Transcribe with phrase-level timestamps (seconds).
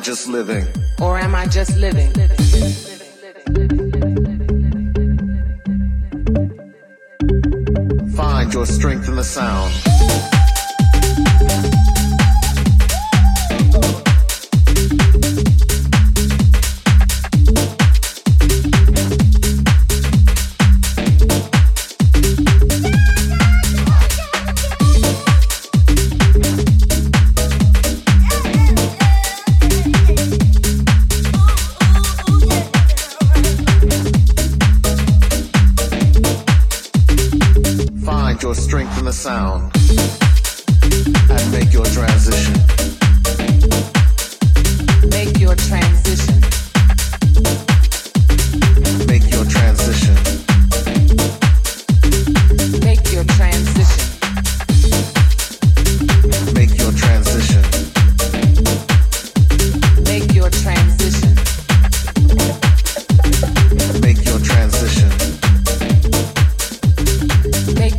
[0.00, 0.66] just living?
[1.00, 2.10] Or am I just living?
[8.16, 9.59] Find your strength in the sound.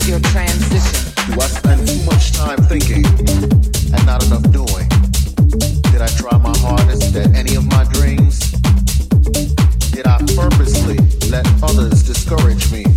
[0.04, 4.90] Do I spend too much time thinking and not enough doing?
[5.92, 8.40] Did I try my hardest at any of my dreams?
[9.92, 10.98] Did I purposely
[11.30, 12.91] let others discourage me?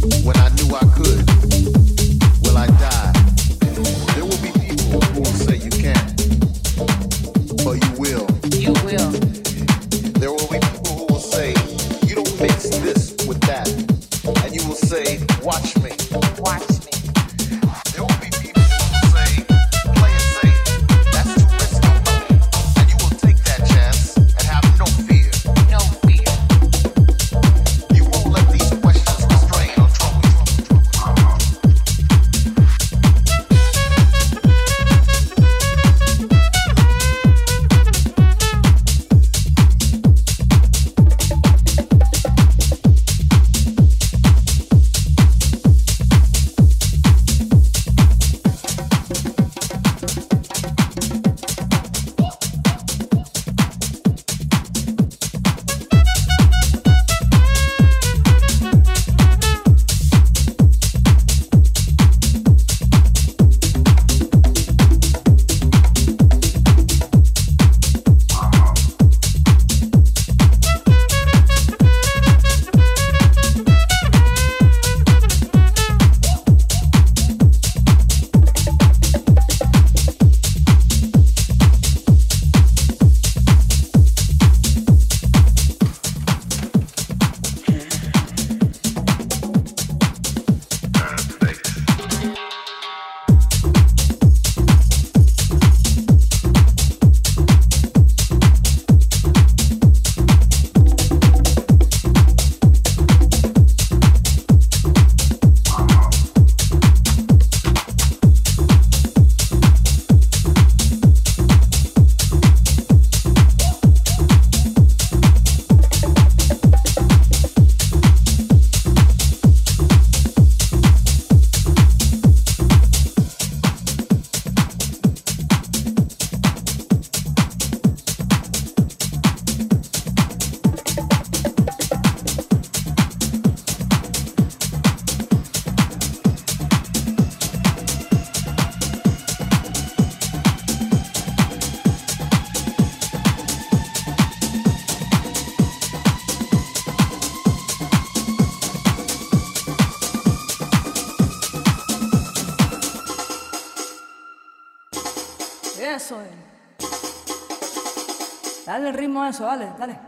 [158.67, 159.99] Dale el ritmo a eso, dale, dale.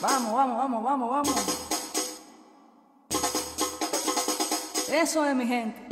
[0.00, 1.34] Vamos, vamos, vamos, vamos, vamos.
[4.90, 5.87] Eso es mi gente.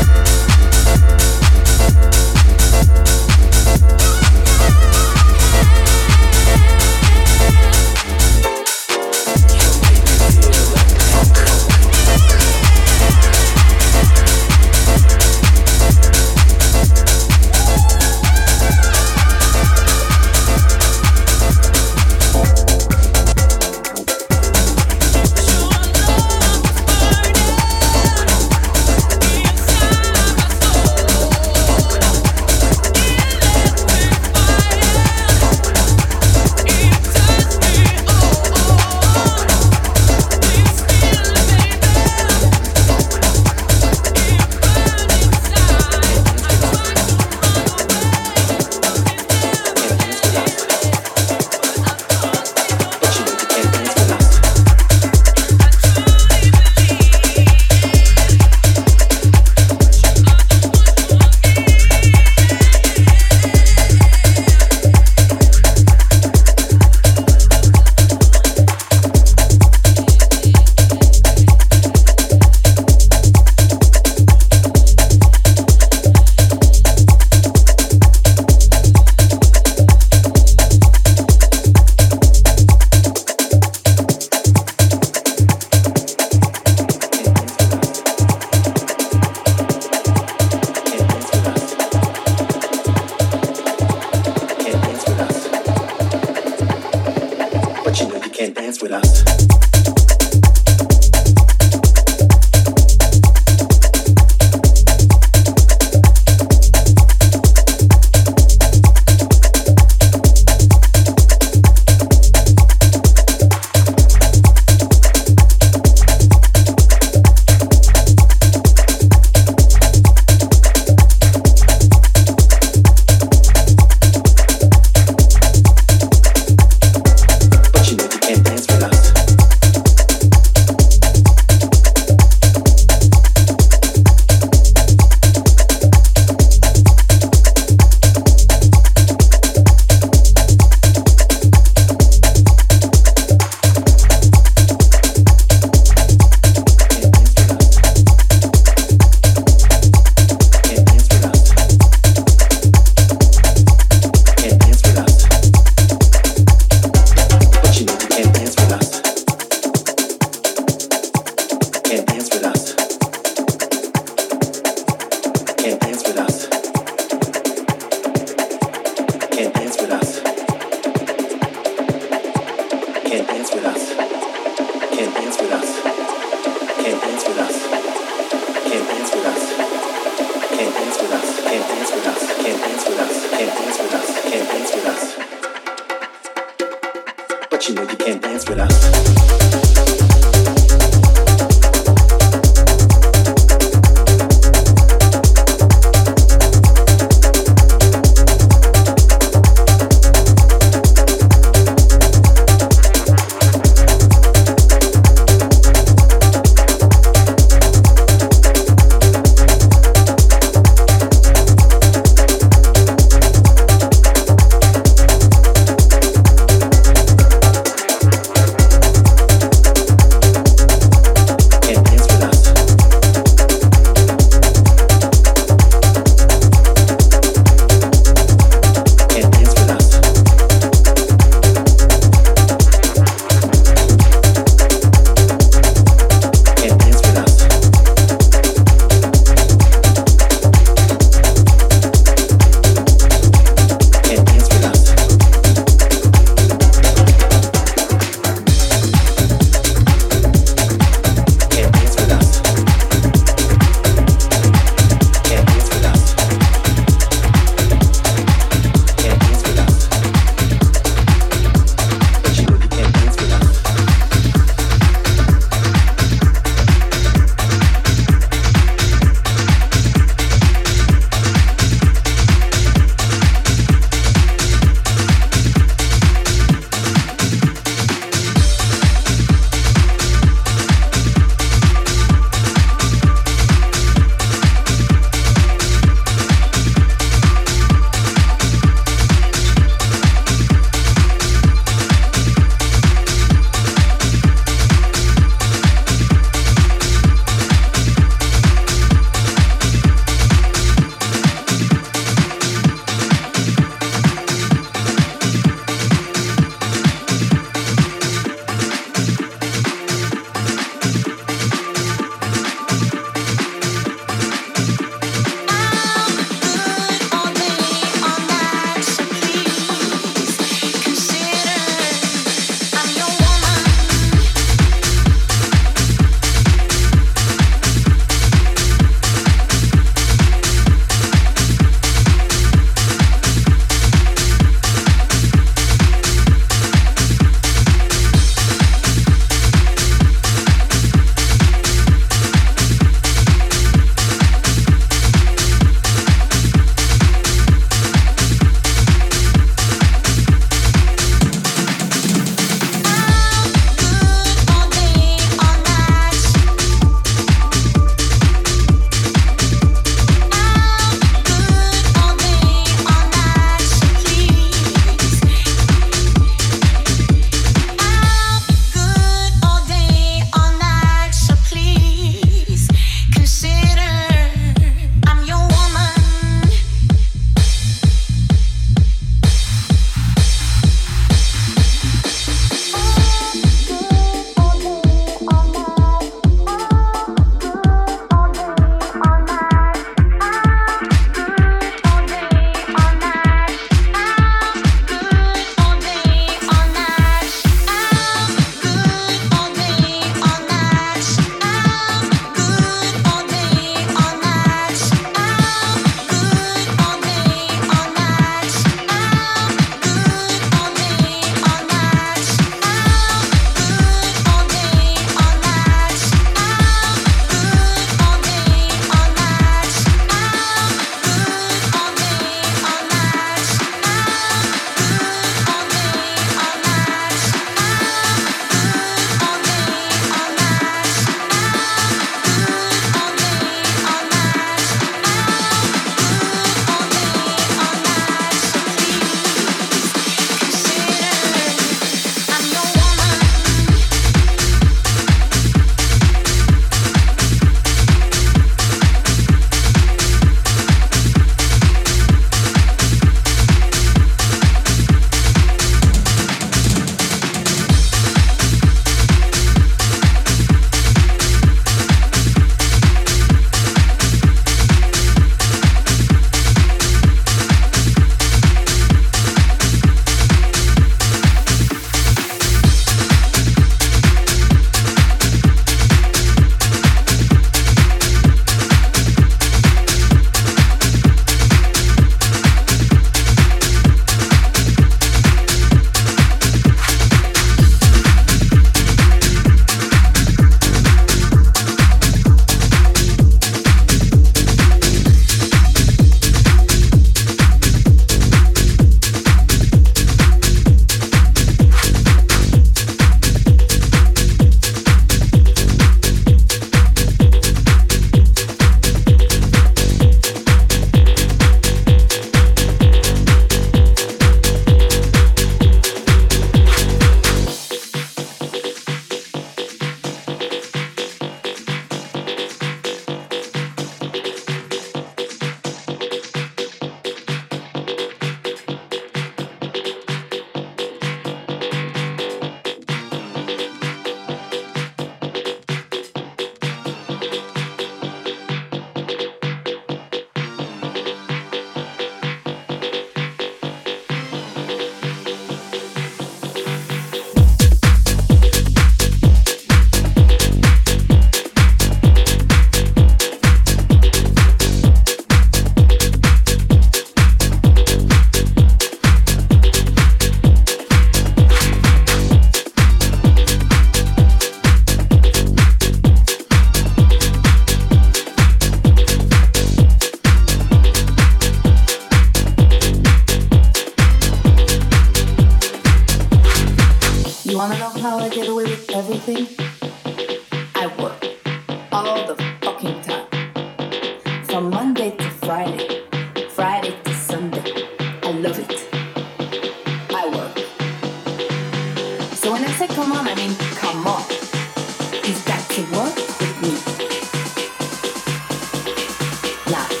[599.71, 600.00] love.